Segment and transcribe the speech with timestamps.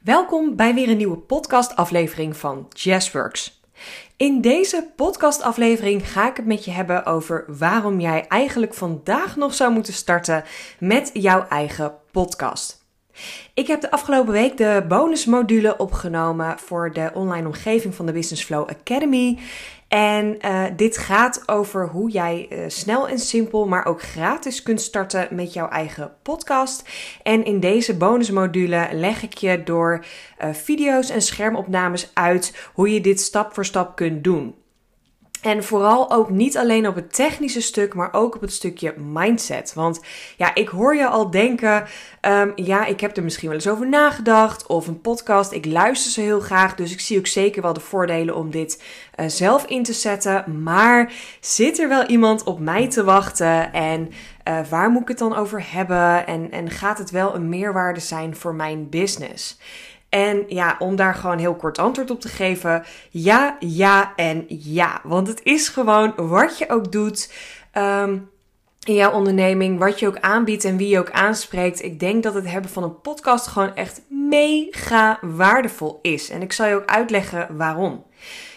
[0.00, 3.60] Welkom bij weer een nieuwe podcastaflevering van Jazzworks.
[4.16, 9.54] In deze podcastaflevering ga ik het met je hebben over waarom jij eigenlijk vandaag nog
[9.54, 10.44] zou moeten starten
[10.78, 12.84] met jouw eigen podcast.
[13.54, 18.44] Ik heb de afgelopen week de bonusmodule opgenomen voor de online omgeving van de Business
[18.44, 19.38] Flow Academy.
[19.88, 24.80] En uh, dit gaat over hoe jij uh, snel en simpel, maar ook gratis kunt
[24.80, 26.88] starten met jouw eigen podcast.
[27.22, 30.04] En in deze bonusmodule leg ik je door
[30.44, 34.54] uh, video's en schermopnames uit hoe je dit stap voor stap kunt doen.
[35.42, 39.74] En vooral ook niet alleen op het technische stuk, maar ook op het stukje mindset.
[39.74, 40.00] Want
[40.36, 41.86] ja, ik hoor je al denken,
[42.20, 44.66] um, ja, ik heb er misschien wel eens over nagedacht.
[44.66, 46.74] Of een podcast, ik luister ze heel graag.
[46.74, 48.82] Dus ik zie ook zeker wel de voordelen om dit
[49.20, 50.62] uh, zelf in te zetten.
[50.62, 53.72] Maar zit er wel iemand op mij te wachten?
[53.72, 54.10] En
[54.48, 56.26] uh, waar moet ik het dan over hebben?
[56.26, 59.58] En, en gaat het wel een meerwaarde zijn voor mijn business?
[60.08, 62.84] En ja, om daar gewoon heel kort antwoord op te geven.
[63.10, 65.00] Ja, ja en ja.
[65.02, 67.32] Want het is gewoon wat je ook doet.
[67.78, 68.30] Um,
[68.86, 71.82] in jouw onderneming, wat je ook aanbiedt en wie je ook aanspreekt.
[71.82, 76.30] Ik denk dat het hebben van een podcast gewoon echt mega waardevol is.
[76.30, 78.04] En ik zal je ook uitleggen waarom.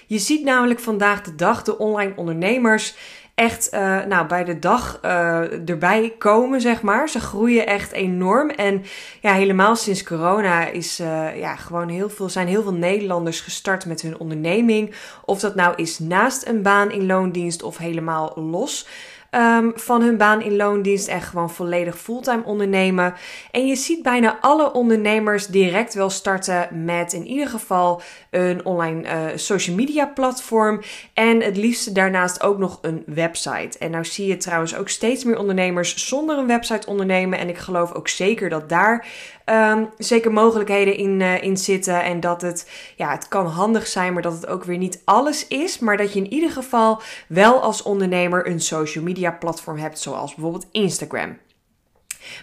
[0.10, 2.96] Je ziet namelijk vandaag de dag de online ondernemers
[3.36, 7.10] echt uh, nou, bij de dag uh, erbij komen, zeg maar.
[7.10, 8.50] Ze groeien echt enorm.
[8.50, 8.84] En
[9.22, 13.86] ja, helemaal sinds corona is, uh, ja, gewoon heel veel, zijn heel veel Nederlanders gestart
[13.86, 14.94] met hun onderneming.
[15.26, 18.88] Of dat nou is naast een baan in loondienst of helemaal los.
[19.36, 23.14] Um, van hun baan in loondienst en gewoon volledig fulltime ondernemen.
[23.52, 29.04] En je ziet bijna alle ondernemers direct wel starten met in ieder geval een online
[29.04, 30.82] uh, social media platform.
[31.14, 33.78] En het liefste daarnaast ook nog een website.
[33.80, 37.40] En nou zie je trouwens ook steeds meer ondernemers zonder een website ondernemen.
[37.40, 39.08] En ik geloof ook zeker dat daar
[39.52, 42.03] um, zeker mogelijkheden in, uh, in zitten.
[42.03, 45.47] En dat het, ja, het kan handig zijn, maar dat het ook weer niet alles
[45.47, 45.80] is.
[45.80, 50.36] Maar dat je in ieder geval wel als ondernemer een social media platform hebt, zoals
[50.36, 51.38] bijvoorbeeld Instagram.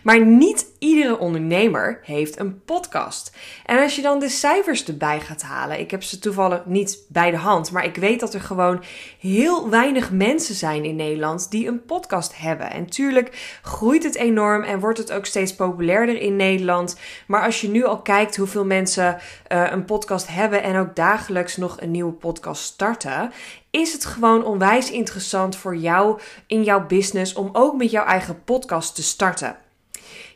[0.03, 3.37] Maar niet iedere ondernemer heeft een podcast.
[3.65, 7.31] En als je dan de cijfers erbij gaat halen, ik heb ze toevallig niet bij
[7.31, 8.83] de hand, maar ik weet dat er gewoon
[9.21, 12.71] heel weinig mensen zijn in Nederland die een podcast hebben.
[12.71, 16.99] En tuurlijk groeit het enorm en wordt het ook steeds populairder in Nederland.
[17.27, 19.17] Maar als je nu al kijkt hoeveel mensen
[19.53, 23.33] uh, een podcast hebben en ook dagelijks nog een nieuwe podcast starten,
[23.71, 28.45] is het gewoon onwijs interessant voor jou in jouw business om ook met jouw eigen
[28.45, 29.57] podcast te starten.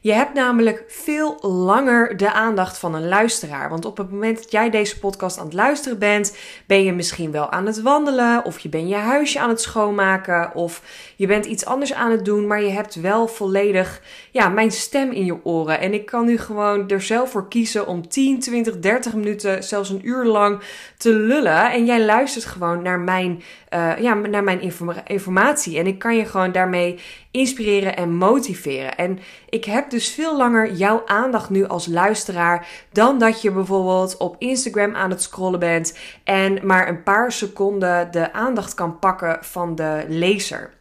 [0.03, 3.69] Je hebt namelijk veel langer de aandacht van een luisteraar.
[3.69, 7.31] Want op het moment dat jij deze podcast aan het luisteren bent, ben je misschien
[7.31, 10.83] wel aan het wandelen, of je bent je huisje aan het schoonmaken, of
[11.17, 15.11] je bent iets anders aan het doen, maar je hebt wel volledig ja, mijn stem
[15.11, 15.81] in je oren.
[15.81, 19.91] En ik kan nu gewoon er zelf voor kiezen om 10, 20, 30 minuten, zelfs
[19.91, 20.61] een uur lang
[20.97, 21.73] te lullen.
[21.73, 23.43] En jij luistert gewoon naar mijn,
[23.75, 25.79] uh, ja, naar mijn informa informatie.
[25.79, 26.99] En ik kan je gewoon daarmee
[27.31, 28.97] inspireren en motiveren.
[28.97, 29.19] En
[29.49, 34.37] ik heb dus veel langer jouw aandacht nu als luisteraar dan dat je bijvoorbeeld op
[34.39, 39.75] Instagram aan het scrollen bent en maar een paar seconden de aandacht kan pakken van
[39.75, 40.79] de lezer.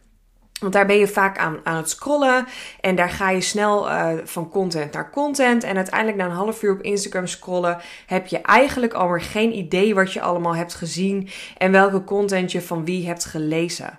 [0.60, 2.46] Want daar ben je vaak aan, aan het scrollen
[2.80, 5.64] en daar ga je snel uh, van content naar content.
[5.64, 9.94] En uiteindelijk na een half uur op Instagram scrollen heb je eigenlijk al geen idee
[9.94, 13.98] wat je allemaal hebt gezien en welke content je van wie hebt gelezen.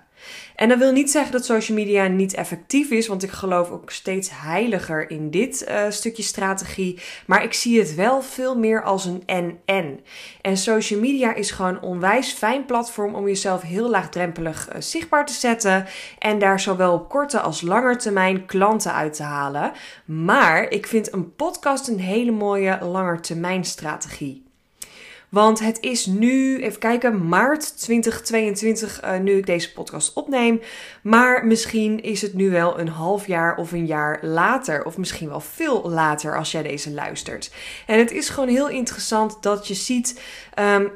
[0.56, 3.90] En dat wil niet zeggen dat social media niet effectief is, want ik geloof ook
[3.90, 7.00] steeds heiliger in dit uh, stukje strategie.
[7.26, 10.00] Maar ik zie het wel veel meer als een en-en.
[10.40, 15.26] En social media is gewoon een onwijs fijn platform om jezelf heel laagdrempelig uh, zichtbaar
[15.26, 15.86] te zetten.
[16.18, 19.72] En daar zowel op korte als lange termijn klanten uit te halen.
[20.04, 24.50] Maar ik vind een podcast een hele mooie langetermijn strategie.
[25.32, 30.60] Want het is nu, even kijken, maart 2022, uh, nu ik deze podcast opneem.
[31.02, 34.84] Maar misschien is het nu wel een half jaar of een jaar later.
[34.84, 37.52] Of misschien wel veel later als jij deze luistert.
[37.86, 40.20] En het is gewoon heel interessant dat je ziet.
[40.58, 40.90] Um,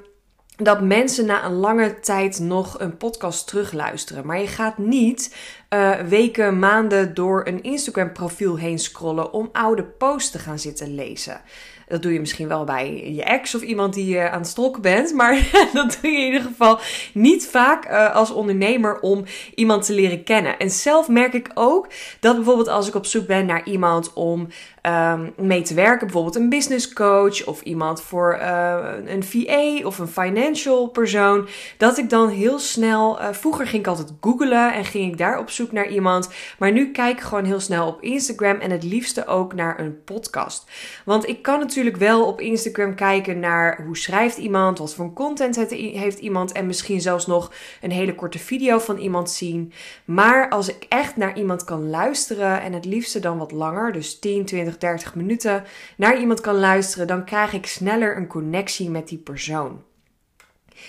[0.56, 4.26] dat mensen na een lange tijd nog een podcast terugluisteren.
[4.26, 5.36] Maar je gaat niet
[5.70, 10.94] uh, weken, maanden door een Instagram profiel heen scrollen om oude posts te gaan zitten
[10.94, 11.40] lezen.
[11.88, 14.82] Dat doe je misschien wel bij je ex of iemand die je aan het stalken
[14.82, 15.12] bent.
[15.12, 16.78] Maar dat doe je in ieder geval
[17.12, 19.24] niet vaak uh, als ondernemer om
[19.54, 20.58] iemand te leren kennen.
[20.58, 21.88] En zelf merk ik ook
[22.20, 24.48] dat bijvoorbeeld als ik op zoek ben naar iemand om
[24.86, 26.06] um, mee te werken.
[26.06, 31.48] Bijvoorbeeld een business coach of iemand voor uh, een VA of een financial persoon.
[31.76, 35.38] Dat ik dan heel snel, uh, vroeger ging ik altijd googlen en ging ik daar
[35.38, 36.28] op zoek naar iemand.
[36.58, 40.04] Maar nu kijk ik gewoon heel snel op Instagram en het liefste ook naar een
[40.04, 40.70] podcast.
[41.04, 45.56] Want ik kan natuurlijk wel op Instagram kijken naar hoe schrijft iemand, wat voor content
[45.56, 49.72] heeft iemand en misschien zelfs nog een hele korte video van iemand zien.
[50.04, 54.18] Maar als ik echt naar iemand kan luisteren en het liefste dan wat langer, dus
[54.18, 55.64] 10, 20, 30 minuten,
[55.96, 59.82] naar iemand kan luisteren, dan krijg ik sneller een connectie met die persoon.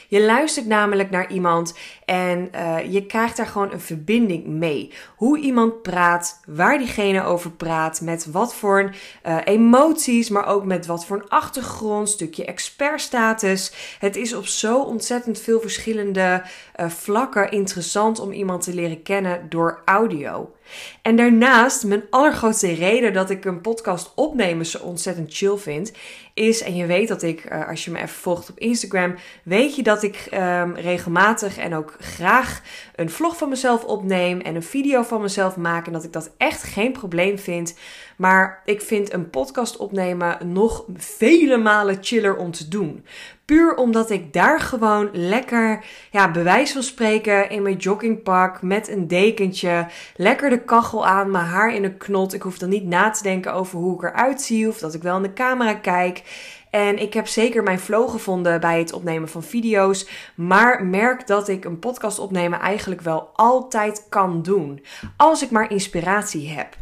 [0.08, 4.94] Je luistert namelijk naar iemand en uh, je krijgt daar gewoon een verbinding mee.
[5.16, 8.96] Hoe iemand praat, waar diegene over praat, met wat voor
[9.28, 13.72] uh, emoties, maar ook met wat voor een achtergrond, stukje expertstatus.
[14.00, 16.44] Het is op zo ontzettend veel verschillende
[16.80, 20.52] uh, vlakken interessant om iemand te leren kennen door audio.
[21.02, 25.92] En daarnaast, mijn allergrootste reden dat ik een podcast opnemen zo ontzettend chill vind,
[26.38, 29.76] is, en je weet dat ik, uh, als je me even volgt op Instagram, weet
[29.76, 32.62] je dat ik um, regelmatig en ook graag
[32.96, 35.88] een vlog van mezelf opneem en een video van mezelf maak.
[35.88, 37.76] En dat ik dat echt geen probleem vind.
[38.18, 43.06] Maar ik vind een podcast opnemen nog vele malen chiller om te doen.
[43.46, 49.08] Puur omdat ik daar gewoon lekker, ja, bewijs van spreken in mijn joggingpak met een
[49.08, 52.34] dekentje, lekker de kachel aan, mijn haar in een knot.
[52.34, 55.02] Ik hoef dan niet na te denken over hoe ik eruit zie of dat ik
[55.02, 56.24] wel in de camera kijk.
[56.70, 60.08] En ik heb zeker mijn flow gevonden bij het opnemen van video's.
[60.36, 64.86] Maar merk dat ik een podcast opnemen eigenlijk wel altijd kan doen.
[65.18, 66.76] Als ik maar inspiratie heb.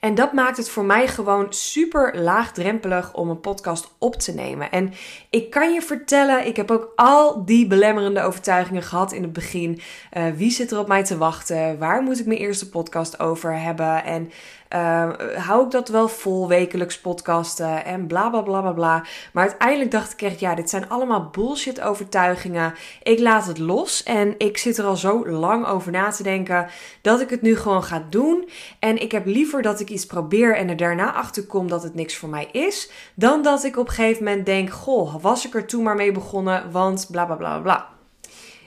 [0.00, 4.70] En dat maakt het voor mij gewoon super laagdrempelig om een podcast op te nemen.
[4.70, 4.92] En
[5.30, 9.80] ik kan je vertellen, ik heb ook al die belemmerende overtuigingen gehad in het begin.
[10.12, 11.78] Uh, wie zit er op mij te wachten?
[11.78, 14.04] Waar moet ik mijn eerste podcast over hebben?
[14.04, 14.30] En
[14.74, 19.04] uh, hou ik dat wel vol, wekelijks podcasten en bla bla bla bla bla.
[19.32, 22.74] Maar uiteindelijk dacht ik echt, ja, dit zijn allemaal bullshit overtuigingen.
[23.02, 26.66] Ik laat het los en ik zit er al zo lang over na te denken
[27.00, 28.48] dat ik het nu gewoon ga doen.
[28.78, 31.94] En ik heb liever dat ik iets probeer en er daarna achter kom dat het
[31.94, 35.54] niks voor mij is, dan dat ik op een gegeven moment denk, goh, was ik
[35.54, 37.93] er toen maar mee begonnen, want bla bla bla bla.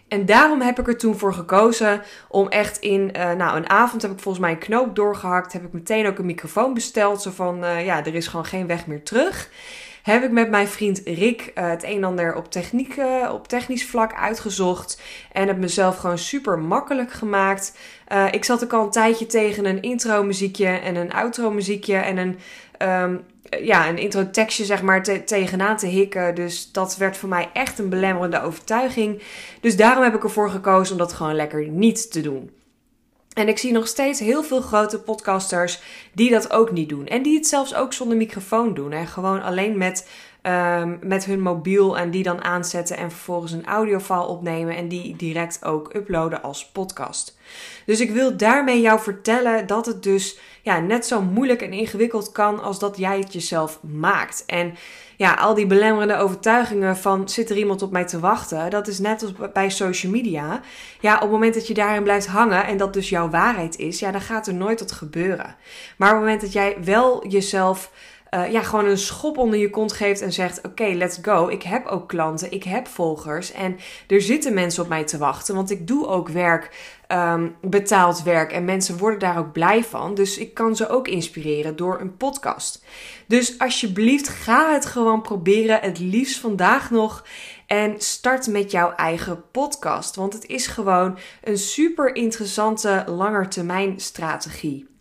[0.07, 4.01] En daarom heb ik er toen voor gekozen om echt in, uh, nou een avond
[4.01, 5.53] heb ik volgens mij een knoop doorgehakt.
[5.53, 7.21] Heb ik meteen ook een microfoon besteld.
[7.21, 9.49] Zo van, uh, ja, er is gewoon geen weg meer terug.
[10.03, 12.95] Heb ik met mijn vriend Rick uh, het een en ander op, techniek,
[13.31, 15.01] op technisch vlak uitgezocht.
[15.31, 17.77] En heb mezelf gewoon super makkelijk gemaakt.
[18.31, 22.17] ik zat ook al een tijdje tegen een intro muziekje en een outro muziekje en
[22.17, 22.39] een...
[22.81, 26.35] Um, ja, een intro tekstje zeg maar te, tegenaan te hikken.
[26.35, 29.21] Dus dat werd voor mij echt een belemmerende overtuiging.
[29.61, 32.51] Dus daarom heb ik ervoor gekozen om dat gewoon lekker niet te doen.
[33.37, 35.81] En ik zie nog steeds heel veel grote podcasters
[36.13, 37.07] die dat ook niet doen.
[37.07, 38.91] En die het zelfs ook zonder microfoon doen.
[38.91, 40.09] En gewoon alleen met,
[40.43, 45.15] um, met hun mobiel en die dan aanzetten en vervolgens een audiofile opnemen en die
[45.15, 47.37] direct ook uploaden als podcast.
[47.85, 52.31] Dus ik wil daarmee jou vertellen dat het dus ja, net zo moeilijk en ingewikkeld
[52.31, 54.43] kan als dat jij het jezelf maakt.
[54.45, 54.75] En
[55.15, 58.99] ja, al die belemmerende overtuigingen van zit er iemand op mij te wachten, dat is
[58.99, 60.61] net als bij social media.
[60.99, 63.99] Ja, op het moment dat je daarin blijft hangen en dat dus jouw waarheid is,
[63.99, 65.55] ja, dan gaat er nooit wat gebeuren.
[65.97, 67.91] Maar op het moment dat jij wel jezelf
[68.31, 71.47] uh, ja, gewoon een schop onder je kont geeft en zegt: Oké, let's go.
[71.47, 73.77] Ik heb ook klanten, ik heb volgers en
[74.07, 78.51] er zitten mensen op mij te wachten, want ik doe ook werk, um, betaald werk
[78.51, 80.15] en mensen worden daar ook blij van.
[80.15, 82.85] Dus ik kan ze ook inspireren door een podcast.
[83.27, 85.79] Dus alsjeblieft, ga het gewoon proberen.
[85.81, 87.25] Het liefst vandaag nog.
[87.67, 90.15] En start met jouw eigen podcast.
[90.15, 94.96] Want het is gewoon een super interessante langetermijn strategie.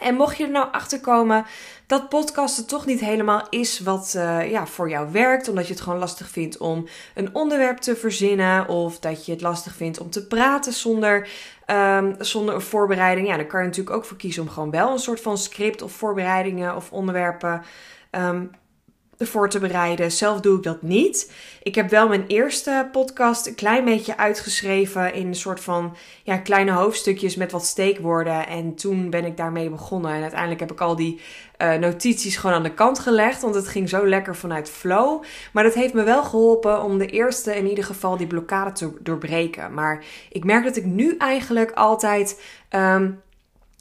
[0.00, 1.44] En mocht je er nou achter komen
[1.86, 5.82] dat podcasten toch niet helemaal is wat uh, ja, voor jou werkt, omdat je het
[5.82, 10.10] gewoon lastig vindt om een onderwerp te verzinnen, of dat je het lastig vindt om
[10.10, 11.28] te praten zonder,
[11.66, 14.92] um, zonder een voorbereiding, ja, dan kan je natuurlijk ook voor kiezen om gewoon wel
[14.92, 17.62] een soort van script of voorbereidingen of onderwerpen
[18.10, 18.50] um,
[19.26, 20.12] voor te bereiden.
[20.12, 21.32] Zelf doe ik dat niet.
[21.62, 26.36] Ik heb wel mijn eerste podcast een klein beetje uitgeschreven in een soort van ja,
[26.36, 28.46] kleine hoofdstukjes met wat steekwoorden.
[28.46, 30.14] En toen ben ik daarmee begonnen.
[30.14, 31.20] En uiteindelijk heb ik al die
[31.58, 33.42] uh, notities gewoon aan de kant gelegd.
[33.42, 35.22] Want het ging zo lekker vanuit flow.
[35.52, 38.92] Maar dat heeft me wel geholpen om de eerste in ieder geval die blokkade te
[39.00, 39.74] doorbreken.
[39.74, 42.40] Maar ik merk dat ik nu eigenlijk altijd.
[42.70, 43.20] Um,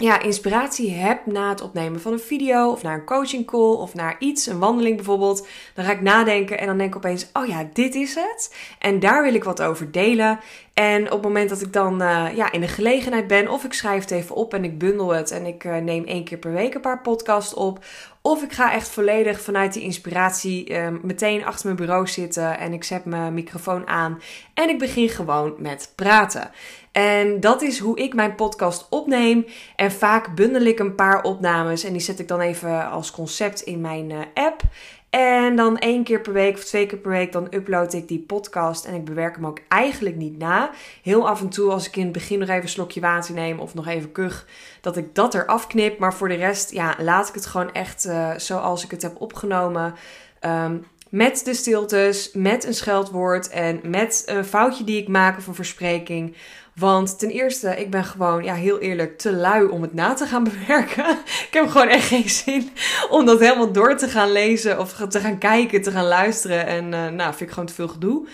[0.03, 3.93] ja, inspiratie heb na het opnemen van een video of naar een coaching call of
[3.93, 7.45] naar iets, een wandeling bijvoorbeeld, dan ga ik nadenken en dan denk ik opeens, oh
[7.45, 8.55] ja, dit is het.
[8.79, 10.39] En daar wil ik wat over delen.
[10.73, 13.73] En op het moment dat ik dan uh, ja, in de gelegenheid ben, of ik
[13.73, 16.51] schrijf het even op en ik bundel het en ik uh, neem één keer per
[16.51, 17.85] week een paar podcasts op.
[18.21, 22.73] Of ik ga echt volledig vanuit die inspiratie uh, meteen achter mijn bureau zitten en
[22.73, 24.21] ik zet mijn microfoon aan
[24.53, 26.51] en ik begin gewoon met praten.
[26.91, 29.45] En dat is hoe ik mijn podcast opneem.
[29.75, 33.61] En vaak bundel ik een paar opnames en die zet ik dan even als concept
[33.61, 34.61] in mijn app.
[35.09, 38.19] En dan één keer per week of twee keer per week, dan upload ik die
[38.19, 40.71] podcast en ik bewerk hem ook eigenlijk niet na.
[41.03, 43.59] Heel af en toe als ik in het begin nog even een slokje water neem
[43.59, 44.45] of nog even kuch,
[44.81, 45.99] dat ik dat eraf knip.
[45.99, 49.21] Maar voor de rest, ja, laat ik het gewoon echt uh, zoals ik het heb
[49.21, 49.95] opgenomen.
[50.41, 55.47] Um, met de stiltes, met een scheldwoord en met een foutje die ik maak of
[55.47, 56.35] een verspreking.
[56.79, 60.25] Want ten eerste, ik ben gewoon, ja, heel eerlijk, te lui om het na te
[60.25, 61.09] gaan bewerken.
[61.25, 62.69] ik heb gewoon echt geen zin
[63.09, 66.65] om dat helemaal door te gaan lezen of te gaan kijken, te gaan luisteren.
[66.65, 68.27] En uh, nou, vind ik gewoon te veel gedoe.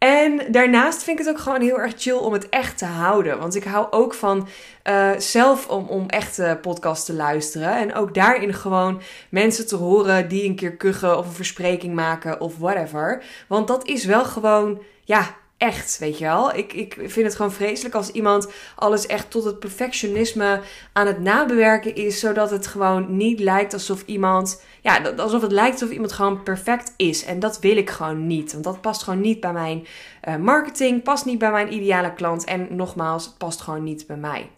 [0.00, 3.38] En daarnaast vind ik het ook gewoon heel erg chill om het echt te houden.
[3.38, 4.48] Want ik hou ook van
[4.84, 7.76] uh, zelf om, om echte podcasts te luisteren.
[7.76, 12.40] En ook daarin gewoon mensen te horen die een keer kuchen of een verspreking maken
[12.40, 13.22] of whatever.
[13.48, 16.54] Want dat is wel gewoon, ja, echt, weet je wel.
[16.54, 20.60] Ik, ik vind het gewoon vreselijk als iemand alles echt tot het perfectionisme
[20.92, 25.72] aan het nabewerken is, zodat het gewoon niet lijkt alsof iemand, ja, alsof het lijkt
[25.72, 27.24] alsof iemand gewoon perfect is.
[27.24, 29.86] En dat wil ik gewoon niet, want dat past gewoon niet bij mijn
[30.28, 34.50] uh, marketing, past niet bij mijn ideale klant en nogmaals, past gewoon niet bij mij.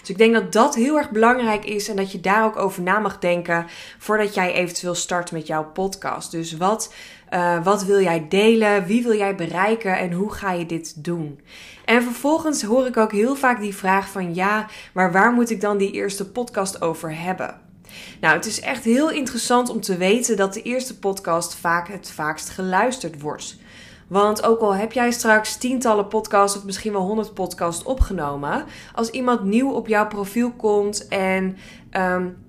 [0.00, 2.82] Dus ik denk dat dat heel erg belangrijk is en dat je daar ook over
[2.82, 3.66] na mag denken
[3.98, 6.30] voordat jij eventueel start met jouw podcast.
[6.30, 6.94] Dus wat,
[7.30, 8.86] uh, wat wil jij delen?
[8.86, 9.98] Wie wil jij bereiken?
[9.98, 11.40] En hoe ga je dit doen?
[11.84, 15.60] En vervolgens hoor ik ook heel vaak die vraag van ja, maar waar moet ik
[15.60, 17.60] dan die eerste podcast over hebben?
[18.20, 22.10] Nou, het is echt heel interessant om te weten dat de eerste podcast vaak het
[22.10, 23.56] vaakst geluisterd wordt.
[24.08, 29.10] Want ook al heb jij straks tientallen podcasts of misschien wel honderd podcasts opgenomen, als
[29.10, 31.56] iemand nieuw op jouw profiel komt en
[31.92, 32.43] um,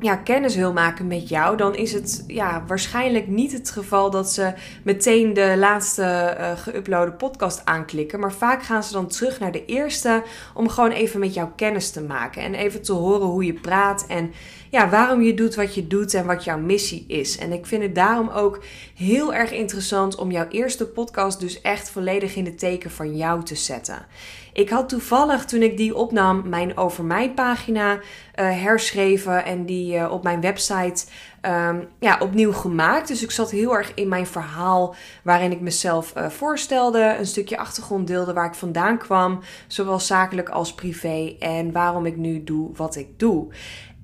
[0.00, 4.30] ja, kennis wil maken met jou, dan is het ja, waarschijnlijk niet het geval dat
[4.30, 8.20] ze meteen de laatste uh, geüploade podcast aanklikken.
[8.20, 10.22] Maar vaak gaan ze dan terug naar de eerste
[10.54, 12.42] om gewoon even met jou kennis te maken.
[12.42, 14.32] En even te horen hoe je praat en
[14.70, 17.38] ja, waarom je doet wat je doet en wat jouw missie is.
[17.38, 21.90] En ik vind het daarom ook heel erg interessant om jouw eerste podcast dus echt
[21.90, 24.06] volledig in de teken van jou te zetten.
[24.54, 28.00] Ik had toevallig toen ik die opnam mijn over mij pagina uh,
[28.34, 31.06] herschreven en die uh, op mijn website
[31.42, 33.08] um, ja, opnieuw gemaakt.
[33.08, 37.58] Dus ik zat heel erg in mijn verhaal waarin ik mezelf uh, voorstelde, een stukje
[37.58, 42.70] achtergrond deelde waar ik vandaan kwam, zowel zakelijk als privé en waarom ik nu doe
[42.76, 43.52] wat ik doe.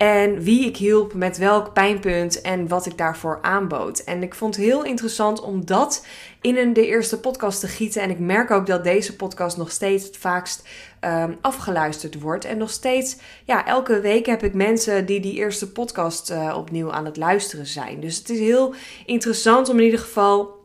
[0.00, 3.98] En wie ik hielp met welk pijnpunt en wat ik daarvoor aanbood.
[3.98, 6.06] En ik vond het heel interessant om dat
[6.40, 8.02] in een, de eerste podcast te gieten.
[8.02, 10.68] En ik merk ook dat deze podcast nog steeds het vaakst
[11.00, 12.44] um, afgeluisterd wordt.
[12.44, 16.92] En nog steeds, ja, elke week heb ik mensen die die eerste podcast uh, opnieuw
[16.92, 18.00] aan het luisteren zijn.
[18.00, 18.74] Dus het is heel
[19.06, 20.58] interessant om in ieder geval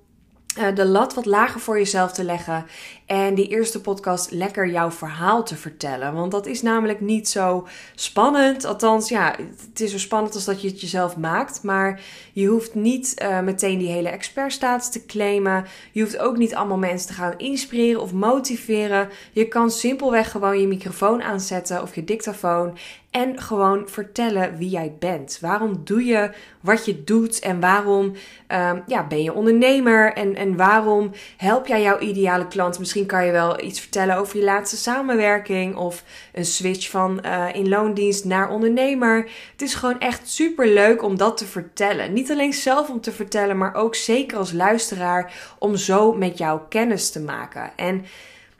[0.59, 2.65] uh, de lat wat lager voor jezelf te leggen.
[3.05, 6.13] En die eerste podcast lekker jouw verhaal te vertellen.
[6.13, 8.65] Want dat is namelijk niet zo spannend.
[8.65, 9.35] Althans, ja,
[9.69, 11.63] het is zo spannend als dat je het jezelf maakt.
[11.63, 12.01] Maar
[12.33, 15.65] je hoeft niet uh, meteen die hele expertstatus te claimen.
[15.91, 19.09] Je hoeft ook niet allemaal mensen te gaan inspireren of motiveren.
[19.31, 22.77] Je kan simpelweg gewoon je microfoon aanzetten of je dictafoon.
[23.11, 25.37] En gewoon vertellen wie jij bent.
[25.41, 26.31] Waarom doe je
[26.61, 27.39] wat je doet?
[27.39, 30.13] En waarom um, ja, ben je ondernemer?
[30.13, 34.17] En, en waarom help jij jouw ideale klant misschien Misschien kan je wel iets vertellen
[34.17, 39.29] over je laatste samenwerking of een switch van uh, in loondienst naar ondernemer.
[39.51, 42.13] Het is gewoon echt super leuk om dat te vertellen.
[42.13, 46.59] Niet alleen zelf om te vertellen, maar ook zeker als luisteraar om zo met jou
[46.69, 47.71] kennis te maken.
[47.75, 48.05] En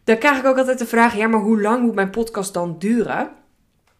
[0.03, 2.75] dan krijg ik ook altijd de vraag: ja, maar hoe lang moet mijn podcast dan
[2.79, 3.29] duren?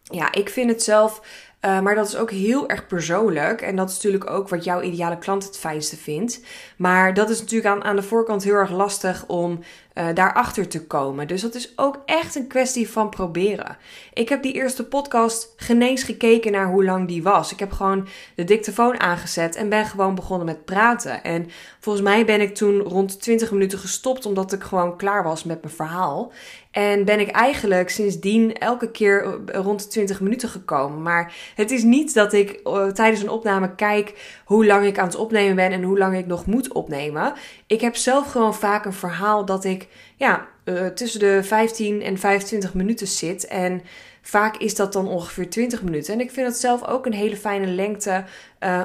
[0.02, 1.22] Ja, ik vind het zelf
[1.66, 3.60] uh, maar dat is ook heel erg persoonlijk.
[3.60, 6.40] En dat is natuurlijk ook wat jouw ideale klant het fijnste vindt.
[6.76, 9.60] Maar dat is natuurlijk aan, aan de voorkant heel erg lastig om
[9.94, 11.26] uh, daarachter te komen.
[11.26, 13.76] Dus dat is ook echt een kwestie van proberen.
[14.12, 17.52] Ik heb die eerste podcast genees gekeken naar hoe lang die was.
[17.52, 21.22] Ik heb gewoon de dictafoon aangezet en ben gewoon begonnen met praten.
[21.22, 21.48] En
[21.80, 25.62] volgens mij ben ik toen rond 20 minuten gestopt omdat ik gewoon klaar was met
[25.62, 26.32] mijn verhaal.
[26.76, 31.02] En ben ik eigenlijk sindsdien elke keer eh, rond de 20 minuten gekomen.
[31.02, 35.06] Maar het is niet dat ik uh, tijdens een opname kijk hoe lang ik aan
[35.06, 37.32] het opnemen ben en hoe lang ik nog moet opnemen.
[37.66, 42.18] Ik heb zelf gewoon vaak een verhaal dat ik ja, uh, tussen de 15 en
[42.18, 43.46] 25 minuten zit.
[43.46, 43.82] En
[44.22, 46.14] vaak is dat dan ongeveer 20 minuten.
[46.14, 48.24] En ik vind het zelf ook een hele fijne lengte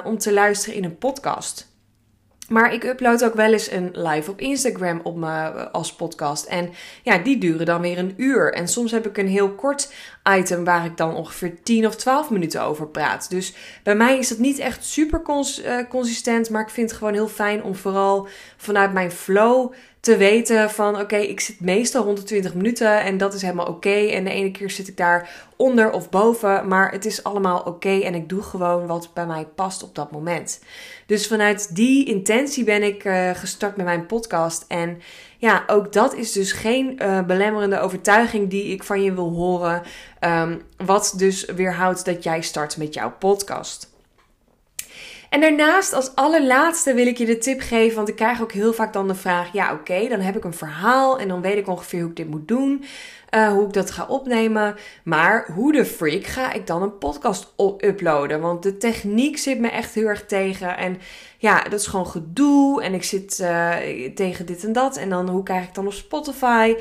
[0.03, 1.70] om te luisteren in een podcast.
[2.51, 6.45] Maar ik upload ook wel eens een live op Instagram op me als podcast.
[6.45, 6.69] En
[7.03, 8.53] ja, die duren dan weer een uur.
[8.53, 9.93] En soms heb ik een heel kort
[10.37, 13.29] item waar ik dan ongeveer 10 of 12 minuten over praat.
[13.29, 13.53] Dus
[13.83, 15.21] bij mij is dat niet echt super
[15.89, 16.49] consistent.
[16.49, 18.27] Maar ik vind het gewoon heel fijn om vooral
[18.57, 23.17] vanuit mijn flow te weten van oké, ik zit meestal rond de 20 minuten en
[23.17, 23.89] dat is helemaal oké.
[23.89, 27.99] En de ene keer zit ik daar onder of boven, maar het is allemaal oké
[27.99, 30.59] en ik doe gewoon wat bij mij past op dat moment.
[31.05, 34.65] Dus vanuit die intentie ben ik uh, gestart met mijn podcast.
[34.67, 35.01] En
[35.37, 39.81] ja, ook dat is dus geen uh, belemmerende overtuiging die ik van je wil horen.
[40.19, 43.90] Um, wat dus weerhoudt dat jij start met jouw podcast.
[45.31, 47.95] En daarnaast, als allerlaatste, wil ik je de tip geven.
[47.95, 50.53] Want ik krijg ook heel vaak dan de vraag: ja, oké, dan heb ik een
[50.53, 52.83] verhaal en dan weet ik ongeveer hoe ik dit moet doen.
[53.35, 54.75] Uh, hoe ik dat ga opnemen.
[55.03, 58.41] Maar hoe de freak ga ik dan een podcast uploaden?
[58.41, 60.77] Want de techniek zit me echt heel erg tegen.
[60.77, 60.97] En
[61.37, 62.83] ja, dat is gewoon gedoe.
[62.83, 63.75] En ik zit uh,
[64.15, 64.97] tegen dit en dat.
[64.97, 66.75] En dan hoe krijg ik dan op Spotify?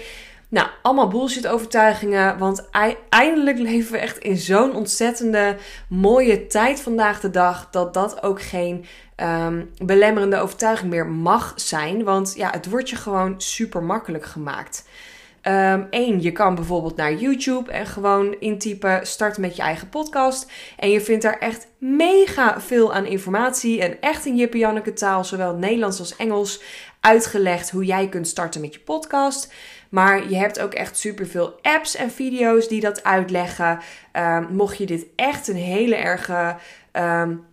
[0.50, 2.38] Nou, allemaal bullshit overtuigingen.
[2.38, 2.68] Want
[3.08, 5.56] eindelijk leven we echt in zo'n ontzettende
[5.88, 7.68] mooie tijd vandaag de dag.
[7.70, 8.84] Dat dat ook geen
[9.16, 12.04] um, belemmerende overtuiging meer mag zijn.
[12.04, 14.84] Want ja, het wordt je gewoon super makkelijk gemaakt.
[15.42, 20.50] Eén, ehm, je kan bijvoorbeeld naar YouTube en gewoon intypen start met je eigen podcast.
[20.76, 25.24] En je vindt daar echt mega veel aan informatie en echt in Jippe Janneke taal,
[25.24, 26.62] zowel Nederlands als Engels,
[27.00, 29.52] uitgelegd hoe jij kunt starten met je podcast.
[29.90, 33.78] Maar je hebt ook echt superveel apps en video's die dat uitleggen.
[34.12, 36.56] Um, mocht je dit echt een hele erge
[36.92, 37.44] um,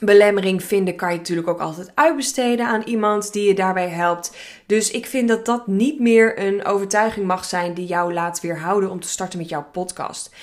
[0.00, 4.36] belemmering vinden, kan je natuurlijk ook altijd uitbesteden aan iemand die je daarbij helpt.
[4.66, 8.90] Dus ik vind dat dat niet meer een overtuiging mag zijn die jou laat weerhouden
[8.90, 10.34] om te starten met jouw podcast.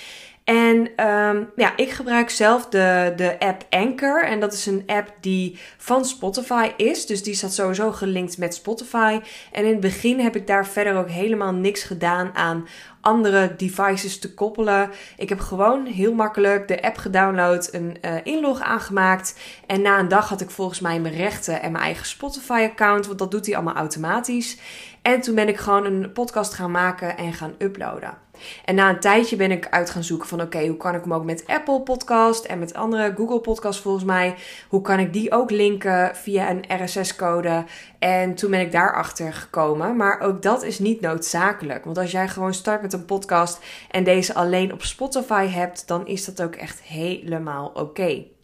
[0.47, 4.23] En um, ja, ik gebruik zelf de, de app Anchor.
[4.23, 7.05] En dat is een app die van Spotify is.
[7.05, 9.19] Dus die staat sowieso gelinkt met Spotify.
[9.51, 12.67] En in het begin heb ik daar verder ook helemaal niks gedaan aan
[13.01, 14.89] andere devices te koppelen.
[15.17, 19.39] Ik heb gewoon heel makkelijk de app gedownload, een uh, inlog aangemaakt.
[19.65, 23.05] En na een dag had ik volgens mij mijn rechten en mijn eigen Spotify-account.
[23.05, 24.57] Want dat doet hij allemaal automatisch.
[25.01, 28.26] En toen ben ik gewoon een podcast gaan maken en gaan uploaden.
[28.65, 31.13] En na een tijdje ben ik uit gaan zoeken van oké, hoe kan ik hem
[31.13, 34.35] ook met Apple Podcast en met andere Google Podcast volgens mij,
[34.69, 37.65] hoe kan ik die ook linken via een RSS-code?
[37.99, 42.27] En toen ben ik daarachter gekomen, maar ook dat is niet noodzakelijk, want als jij
[42.27, 43.59] gewoon start met een podcast
[43.91, 48.36] en deze alleen op Spotify hebt, dan is dat ook echt helemaal oké.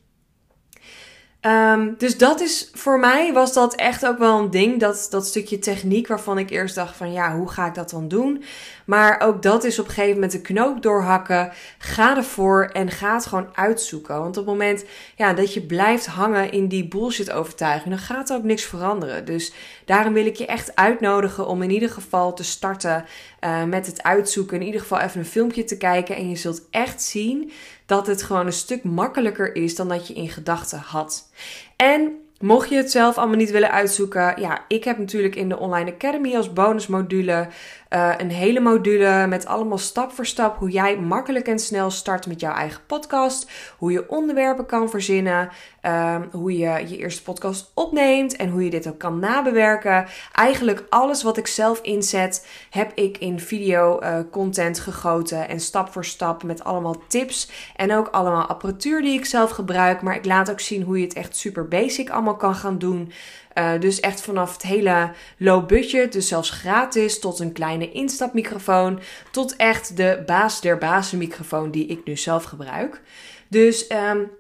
[1.46, 4.80] Um, dus dat is voor mij was dat echt ook wel een ding.
[4.80, 8.08] Dat, dat stukje techniek waarvan ik eerst dacht van ja, hoe ga ik dat dan
[8.08, 8.44] doen?
[8.86, 11.52] Maar ook dat is op een gegeven moment de knoop doorhakken.
[11.78, 14.20] Ga ervoor en ga het gewoon uitzoeken.
[14.20, 18.30] Want op het moment ja, dat je blijft hangen in die bullshit overtuiging, dan gaat
[18.30, 19.26] er ook niks veranderen.
[19.26, 19.54] Dus
[19.86, 23.06] daarom wil ik je echt uitnodigen om in ieder geval te starten
[23.42, 24.60] uh, met het uitzoeken.
[24.60, 26.16] In ieder geval even een filmpje te kijken.
[26.16, 27.52] En je zult echt zien
[27.86, 31.30] dat het gewoon een stuk makkelijker is dan dat je in gedachten had.
[31.76, 35.60] En Mocht je het zelf allemaal niet willen uitzoeken, ja, ik heb natuurlijk in de
[35.60, 37.48] Online Academy als bonusmodule
[37.94, 42.28] uh, een hele module met allemaal stap voor stap hoe jij makkelijk en snel start
[42.28, 43.52] met jouw eigen podcast.
[43.78, 45.50] Hoe je onderwerpen kan verzinnen.
[45.82, 50.06] Uh, hoe je je eerste podcast opneemt en hoe je dit ook kan nabewerken.
[50.32, 55.50] Eigenlijk alles wat ik zelf inzet, heb ik in video uh, content gegoten.
[55.50, 57.52] En stap voor stap met allemaal tips.
[57.76, 60.02] En ook allemaal apparatuur die ik zelf gebruik.
[60.02, 63.12] Maar ik laat ook zien hoe je het echt super basic allemaal kan gaan doen.
[63.58, 69.00] Uh, dus echt vanaf het hele low budget, dus zelfs gratis, tot een kleine instapmicrofoon,
[69.32, 73.02] tot echt de baas der bazenmicrofoon die ik nu zelf gebruik.
[73.48, 74.32] Dus um,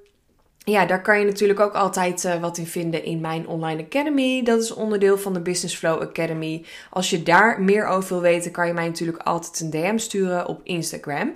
[0.57, 4.43] ja, daar kan je natuurlijk ook altijd uh, wat in vinden in mijn online academy.
[4.43, 6.65] Dat is onderdeel van de Business Flow Academy.
[6.89, 10.47] Als je daar meer over wil weten, kan je mij natuurlijk altijd een DM sturen
[10.47, 11.33] op Instagram.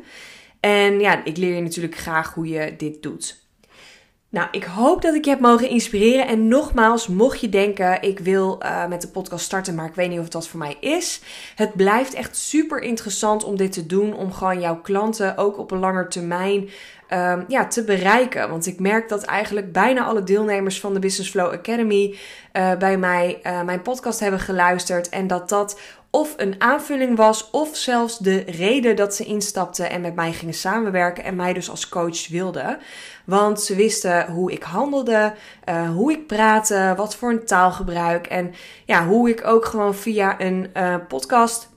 [0.60, 3.46] En ja, ik leer je natuurlijk graag hoe je dit doet.
[4.29, 6.27] Nou, ik hoop dat ik je heb mogen inspireren.
[6.27, 10.09] En nogmaals, mocht je denken, ik wil uh, met de podcast starten, maar ik weet
[10.09, 11.21] niet of dat voor mij is.
[11.55, 14.13] Het blijft echt super interessant om dit te doen.
[14.13, 16.69] Om gewoon jouw klanten ook op een langer termijn
[17.13, 18.50] um, ja, te bereiken.
[18.50, 22.15] Want ik merk dat eigenlijk bijna alle deelnemers van de Business Flow Academy
[22.54, 25.10] uh, bij mij uh, mijn podcast hebben geluisterd.
[25.10, 30.02] En dat dat of een aanvulling was, of zelfs de reden dat ze instapten en
[30.02, 32.78] met mij gingen samenwerken en mij dus als coach wilden.
[33.26, 35.34] Want ze wisten hoe ik handelde,
[35.70, 38.54] uh, hoe ik praatte, wat voor een taalgebruik en
[38.86, 40.70] ja, hoe ik ook gewoon via een
[41.08, 41.70] podcast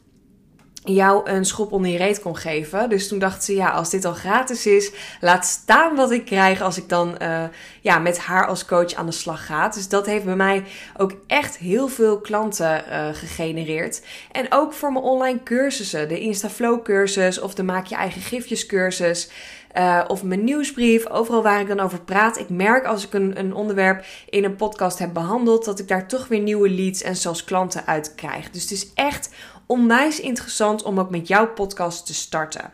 [0.92, 2.88] jou een schop onder je reet kon geven.
[2.88, 6.60] Dus toen dacht ze, ja, als dit al gratis is, laat staan wat ik krijg
[6.60, 7.42] als ik dan uh,
[7.80, 9.68] ja, met haar als coach aan de slag ga.
[9.68, 10.64] Dus dat heeft bij mij
[10.96, 14.02] ook echt heel veel klanten uh, gegenereerd.
[14.32, 18.66] En ook voor mijn online cursussen, de Instaflow cursus of de Maak je eigen gifjes
[18.66, 19.30] cursus.
[19.78, 22.38] Uh, of mijn nieuwsbrief, overal waar ik dan over praat.
[22.38, 26.08] Ik merk als ik een, een onderwerp in een podcast heb behandeld, dat ik daar
[26.08, 28.50] toch weer nieuwe leads en zelfs klanten uit krijg.
[28.50, 29.30] Dus het is echt
[29.70, 32.72] onwijs interessant om ook met jouw podcast te starten.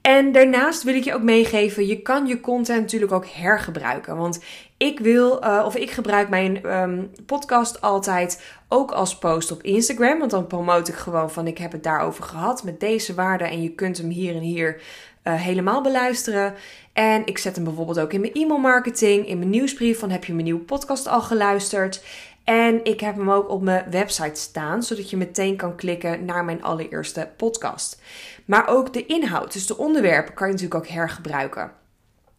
[0.00, 4.16] En daarnaast wil ik je ook meegeven, je kan je content natuurlijk ook hergebruiken.
[4.16, 4.40] Want
[4.76, 10.18] ik wil, uh, of ik gebruik mijn um, podcast altijd ook als post op Instagram.
[10.18, 13.50] Want dan promote ik gewoon van ik heb het daarover gehad met deze waarden.
[13.50, 14.80] En je kunt hem hier en hier
[15.24, 16.54] uh, helemaal beluisteren.
[16.92, 20.24] En ik zet hem bijvoorbeeld ook in mijn e-mail marketing, in mijn nieuwsbrief van heb
[20.24, 22.02] je mijn nieuwe podcast al geluisterd.
[22.48, 26.44] En ik heb hem ook op mijn website staan, zodat je meteen kan klikken naar
[26.44, 28.00] mijn allereerste podcast.
[28.44, 31.72] Maar ook de inhoud, dus de onderwerpen, kan je natuurlijk ook hergebruiken.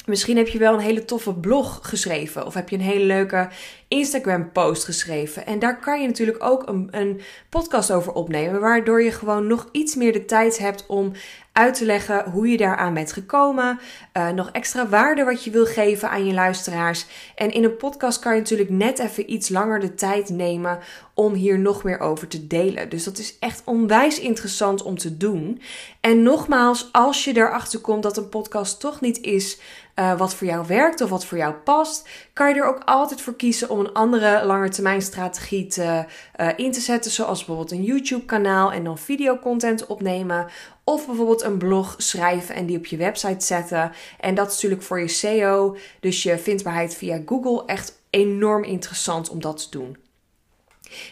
[0.05, 3.49] Misschien heb je wel een hele toffe blog geschreven of heb je een hele leuke
[3.89, 5.45] Instagram post geschreven.
[5.45, 9.69] En daar kan je natuurlijk ook een, een podcast over opnemen, waardoor je gewoon nog
[9.71, 11.11] iets meer de tijd hebt om
[11.51, 13.79] uit te leggen hoe je daaraan bent gekomen.
[14.17, 17.05] Uh, nog extra waarde wat je wil geven aan je luisteraars.
[17.35, 20.79] En in een podcast kan je natuurlijk net even iets langer de tijd nemen
[21.13, 22.89] om hier nog meer over te delen.
[22.89, 25.61] Dus dat is echt onwijs interessant om te doen.
[26.01, 29.59] En nogmaals, als je erachter komt dat een podcast toch niet is
[29.95, 33.21] uh, wat voor jou werkt of wat voor jou past, kan je er ook altijd
[33.21, 36.05] voor kiezen om een andere langetermijnstrategie te,
[36.39, 37.11] uh, in te zetten.
[37.11, 40.47] Zoals bijvoorbeeld een YouTube-kanaal en dan videocontent opnemen.
[40.83, 43.91] Of bijvoorbeeld een blog schrijven en die op je website zetten.
[44.19, 49.29] En dat is natuurlijk voor je SEO, dus je vindbaarheid via Google, echt enorm interessant
[49.29, 50.08] om dat te doen.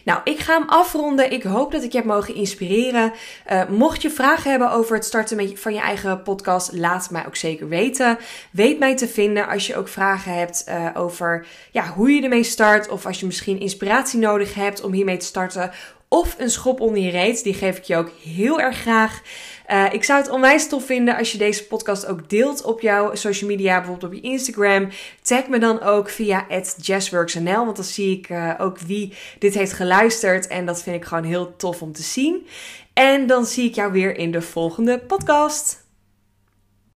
[0.04, 1.32] Nou, ik ga hem afronden.
[1.32, 3.12] Ik hoop dat ik je heb mogen inspireren.
[3.52, 7.36] Uh, mocht je vragen hebben over het starten van je eigen podcast, laat mij ook
[7.36, 8.18] zeker weten.
[8.50, 12.42] Weet mij te vinden als je ook vragen hebt uh, over ja, hoe je ermee
[12.42, 12.88] start.
[12.88, 15.70] Of als je misschien inspiratie nodig hebt om hiermee te starten.
[16.08, 17.42] Of een schop onder je reet.
[17.42, 19.22] Die geef ik je ook heel erg graag.
[19.70, 23.14] Uh, ik zou het onwijs tof vinden als je deze podcast ook deelt op jouw
[23.14, 24.88] social media, bijvoorbeeld op je Instagram.
[25.22, 29.72] Tag me dan ook via jazzworksnl, want dan zie ik uh, ook wie dit heeft
[29.72, 30.46] geluisterd.
[30.46, 32.46] En dat vind ik gewoon heel tof om te zien.
[32.92, 35.77] En dan zie ik jou weer in de volgende podcast.